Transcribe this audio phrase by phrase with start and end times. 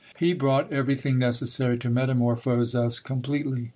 [0.17, 3.69] He brought everything necessary to metamorphose us completely.